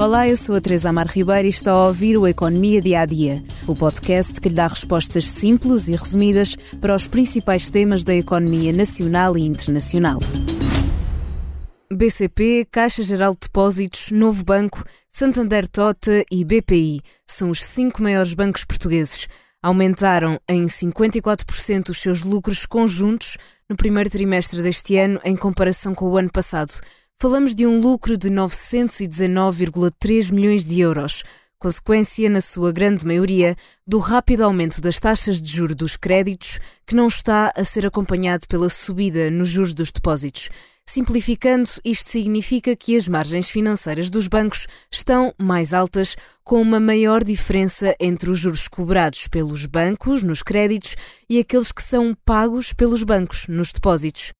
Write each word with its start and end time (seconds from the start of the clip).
Olá, 0.00 0.26
eu 0.26 0.34
sou 0.34 0.56
a 0.56 0.60
Teresa 0.62 0.88
Amar 0.88 1.08
Ribeiro 1.08 1.46
e 1.46 1.50
está 1.50 1.72
a 1.72 1.88
ouvir 1.88 2.16
o 2.16 2.26
Economia 2.26 2.80
Dia 2.80 3.02
a 3.02 3.04
Dia, 3.04 3.44
o 3.68 3.76
podcast 3.76 4.40
que 4.40 4.48
lhe 4.48 4.54
dá 4.54 4.66
respostas 4.66 5.26
simples 5.26 5.88
e 5.88 5.90
resumidas 5.90 6.56
para 6.80 6.96
os 6.96 7.06
principais 7.06 7.68
temas 7.68 8.02
da 8.02 8.14
economia 8.14 8.72
nacional 8.72 9.36
e 9.36 9.42
internacional. 9.42 10.18
BCP, 11.92 12.66
Caixa 12.72 13.02
Geral 13.02 13.34
de 13.34 13.40
Depósitos, 13.42 14.10
Novo 14.10 14.42
Banco, 14.42 14.82
Santander 15.06 15.68
Tota 15.68 16.24
e 16.32 16.46
BPI 16.46 17.02
são 17.26 17.50
os 17.50 17.62
cinco 17.62 18.02
maiores 18.02 18.32
bancos 18.32 18.64
portugueses. 18.64 19.28
Aumentaram 19.62 20.40
em 20.48 20.64
54% 20.64 21.90
os 21.90 22.00
seus 22.00 22.22
lucros 22.22 22.64
conjuntos 22.64 23.36
no 23.68 23.76
primeiro 23.76 24.08
trimestre 24.08 24.62
deste 24.62 24.96
ano 24.96 25.20
em 25.22 25.36
comparação 25.36 25.94
com 25.94 26.06
o 26.06 26.16
ano 26.16 26.32
passado. 26.32 26.72
Falamos 27.22 27.54
de 27.54 27.66
um 27.66 27.78
lucro 27.78 28.16
de 28.16 28.30
919,3 28.30 30.32
milhões 30.32 30.64
de 30.64 30.80
euros, 30.80 31.22
consequência, 31.58 32.30
na 32.30 32.40
sua 32.40 32.72
grande 32.72 33.04
maioria, 33.04 33.54
do 33.86 33.98
rápido 33.98 34.42
aumento 34.42 34.80
das 34.80 34.98
taxas 34.98 35.38
de 35.38 35.54
juro 35.54 35.74
dos 35.74 35.98
créditos, 35.98 36.58
que 36.86 36.94
não 36.94 37.08
está 37.08 37.52
a 37.54 37.62
ser 37.62 37.84
acompanhado 37.84 38.48
pela 38.48 38.70
subida 38.70 39.30
nos 39.30 39.50
juros 39.50 39.74
dos 39.74 39.92
depósitos. 39.92 40.48
Simplificando, 40.88 41.68
isto 41.84 42.08
significa 42.08 42.74
que 42.74 42.96
as 42.96 43.06
margens 43.06 43.50
financeiras 43.50 44.08
dos 44.08 44.26
bancos 44.26 44.66
estão 44.90 45.34
mais 45.36 45.74
altas, 45.74 46.16
com 46.42 46.62
uma 46.62 46.80
maior 46.80 47.22
diferença 47.22 47.94
entre 48.00 48.30
os 48.30 48.38
juros 48.38 48.66
cobrados 48.66 49.28
pelos 49.28 49.66
bancos 49.66 50.22
nos 50.22 50.42
créditos 50.42 50.96
e 51.28 51.38
aqueles 51.38 51.70
que 51.70 51.82
são 51.82 52.16
pagos 52.24 52.72
pelos 52.72 53.02
bancos 53.02 53.46
nos 53.46 53.74
depósitos. 53.74 54.32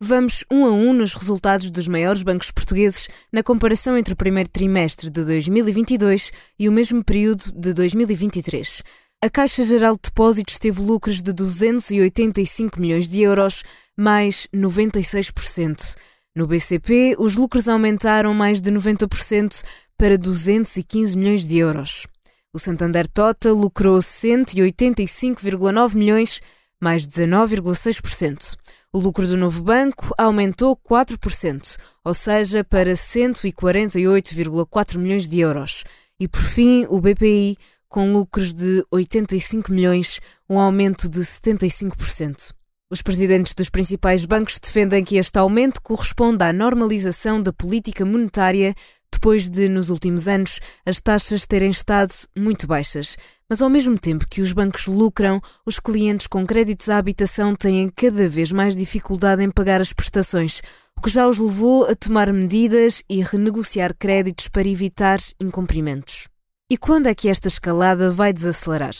Vamos 0.00 0.44
um 0.50 0.64
a 0.66 0.72
um 0.72 0.92
nos 0.92 1.14
resultados 1.14 1.70
dos 1.70 1.86
maiores 1.86 2.22
bancos 2.22 2.50
portugueses 2.50 3.08
na 3.32 3.44
comparação 3.44 3.96
entre 3.96 4.12
o 4.12 4.16
primeiro 4.16 4.50
trimestre 4.50 5.08
de 5.08 5.24
2022 5.24 6.32
e 6.58 6.68
o 6.68 6.72
mesmo 6.72 7.02
período 7.02 7.44
de 7.54 7.72
2023. 7.72 8.82
A 9.22 9.30
Caixa 9.30 9.62
Geral 9.62 9.94
de 9.94 10.00
Depósitos 10.02 10.58
teve 10.58 10.82
lucros 10.82 11.22
de 11.22 11.32
285 11.32 12.80
milhões 12.80 13.08
de 13.08 13.22
euros, 13.22 13.62
mais 13.96 14.48
96%. 14.54 15.96
No 16.36 16.48
BCP, 16.48 17.14
os 17.18 17.36
lucros 17.36 17.68
aumentaram 17.68 18.34
mais 18.34 18.60
de 18.60 18.70
90% 18.72 19.62
para 19.96 20.18
215 20.18 21.16
milhões 21.16 21.46
de 21.46 21.58
euros. 21.58 22.06
O 22.52 22.58
Santander 22.58 23.06
Tota 23.08 23.52
lucrou 23.52 23.98
185,9 23.98 25.94
milhões, 25.94 26.42
mais 26.80 27.06
19,6%. 27.06 28.56
O 28.94 28.98
lucro 29.00 29.26
do 29.26 29.36
novo 29.36 29.60
banco 29.60 30.14
aumentou 30.16 30.76
4%, 30.76 31.76
ou 32.04 32.14
seja, 32.14 32.62
para 32.62 32.92
148,4 32.92 34.98
milhões 34.98 35.26
de 35.26 35.40
euros. 35.40 35.82
E 36.20 36.28
por 36.28 36.40
fim, 36.40 36.86
o 36.88 37.00
BPI, 37.00 37.58
com 37.88 38.12
lucros 38.12 38.54
de 38.54 38.86
85 38.92 39.72
milhões, 39.72 40.20
um 40.48 40.60
aumento 40.60 41.08
de 41.08 41.18
75%. 41.18 42.52
Os 42.88 43.02
presidentes 43.02 43.52
dos 43.52 43.68
principais 43.68 44.24
bancos 44.24 44.60
defendem 44.60 45.02
que 45.02 45.16
este 45.16 45.40
aumento 45.40 45.82
corresponde 45.82 46.44
à 46.44 46.52
normalização 46.52 47.42
da 47.42 47.52
política 47.52 48.04
monetária 48.04 48.76
depois 49.24 49.48
de, 49.48 49.70
nos 49.70 49.88
últimos 49.88 50.28
anos, 50.28 50.60
as 50.84 51.00
taxas 51.00 51.46
terem 51.46 51.70
estado 51.70 52.12
muito 52.36 52.66
baixas. 52.66 53.16
Mas 53.48 53.62
ao 53.62 53.70
mesmo 53.70 53.98
tempo 53.98 54.26
que 54.28 54.42
os 54.42 54.52
bancos 54.52 54.86
lucram, 54.86 55.40
os 55.64 55.80
clientes 55.80 56.26
com 56.26 56.46
créditos 56.46 56.90
à 56.90 56.98
habitação 56.98 57.56
têm 57.56 57.88
cada 57.88 58.28
vez 58.28 58.52
mais 58.52 58.76
dificuldade 58.76 59.42
em 59.42 59.50
pagar 59.50 59.80
as 59.80 59.94
prestações, 59.94 60.60
o 60.94 61.00
que 61.00 61.08
já 61.08 61.26
os 61.26 61.38
levou 61.38 61.86
a 61.86 61.94
tomar 61.94 62.30
medidas 62.34 63.02
e 63.08 63.22
renegociar 63.22 63.94
créditos 63.98 64.46
para 64.48 64.68
evitar 64.68 65.18
incumprimentos. 65.40 66.28
E 66.70 66.76
quando 66.76 67.06
é 67.06 67.14
que 67.14 67.30
esta 67.30 67.48
escalada 67.48 68.10
vai 68.10 68.30
desacelerar? 68.30 68.92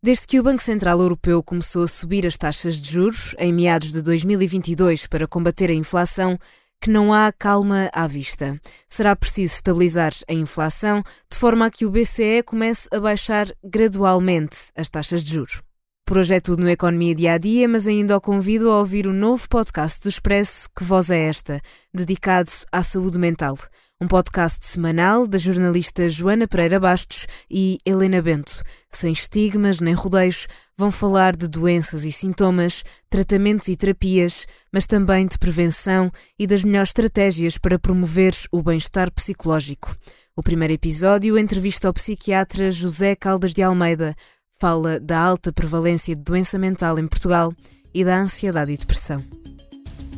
Desde 0.00 0.28
que 0.28 0.38
o 0.38 0.44
Banco 0.44 0.62
Central 0.62 1.00
Europeu 1.00 1.42
começou 1.42 1.82
a 1.82 1.88
subir 1.88 2.24
as 2.24 2.36
taxas 2.36 2.76
de 2.76 2.88
juros 2.88 3.34
em 3.36 3.52
meados 3.52 3.92
de 3.92 4.00
2022 4.00 5.08
para 5.08 5.26
combater 5.26 5.70
a 5.70 5.74
inflação, 5.74 6.38
que 6.82 6.90
não 6.90 7.14
há 7.14 7.30
calma 7.30 7.88
à 7.92 8.08
vista. 8.08 8.60
Será 8.88 9.14
preciso 9.14 9.54
estabilizar 9.54 10.12
a 10.28 10.32
inflação 10.32 11.00
de 11.30 11.38
forma 11.38 11.66
a 11.66 11.70
que 11.70 11.86
o 11.86 11.90
BCE 11.92 12.42
comece 12.44 12.88
a 12.92 12.98
baixar 12.98 13.46
gradualmente 13.62 14.72
as 14.76 14.88
taxas 14.88 15.22
de 15.22 15.34
juros. 15.34 15.62
Por 16.04 16.18
hoje 16.18 16.34
é 16.34 16.40
tudo 16.40 16.64
no 16.64 16.68
Economia 16.68 17.14
Dia 17.14 17.34
a 17.34 17.38
Dia, 17.38 17.68
mas 17.68 17.86
ainda 17.86 18.16
o 18.16 18.20
convido 18.20 18.68
a 18.68 18.80
ouvir 18.80 19.06
o 19.06 19.12
novo 19.12 19.48
podcast 19.48 20.02
do 20.02 20.08
Expresso, 20.08 20.68
Que 20.76 20.82
Voz 20.82 21.08
é 21.08 21.28
Esta, 21.28 21.60
dedicado 21.94 22.50
à 22.72 22.82
saúde 22.82 23.16
mental. 23.16 23.56
Um 24.02 24.08
podcast 24.08 24.66
semanal 24.66 25.28
da 25.28 25.38
jornalista 25.38 26.10
Joana 26.10 26.48
Pereira 26.48 26.80
Bastos 26.80 27.24
e 27.48 27.78
Helena 27.86 28.20
Bento. 28.20 28.64
Sem 28.90 29.12
estigmas 29.12 29.78
nem 29.78 29.94
rodeios, 29.94 30.48
vão 30.76 30.90
falar 30.90 31.36
de 31.36 31.46
doenças 31.46 32.04
e 32.04 32.10
sintomas, 32.10 32.82
tratamentos 33.08 33.68
e 33.68 33.76
terapias, 33.76 34.44
mas 34.72 34.88
também 34.88 35.24
de 35.24 35.38
prevenção 35.38 36.10
e 36.36 36.48
das 36.48 36.64
melhores 36.64 36.88
estratégias 36.88 37.56
para 37.56 37.78
promover 37.78 38.34
o 38.50 38.60
bem-estar 38.60 39.08
psicológico. 39.12 39.96
O 40.34 40.42
primeiro 40.42 40.74
episódio 40.74 41.38
entrevista 41.38 41.86
ao 41.86 41.94
psiquiatra 41.94 42.72
José 42.72 43.14
Caldas 43.14 43.54
de 43.54 43.62
Almeida. 43.62 44.16
Fala 44.58 44.98
da 44.98 45.16
alta 45.16 45.52
prevalência 45.52 46.16
de 46.16 46.22
doença 46.24 46.58
mental 46.58 46.98
em 46.98 47.06
Portugal 47.06 47.54
e 47.94 48.04
da 48.04 48.18
ansiedade 48.18 48.72
e 48.72 48.76
depressão. 48.76 49.22